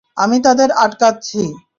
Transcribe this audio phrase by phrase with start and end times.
[0.17, 1.41] আমি তাদের আটকাচ্ছি।